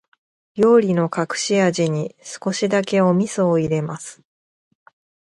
[0.55, 4.23] 料理の隠し味に、少しだけお味噌を入れます。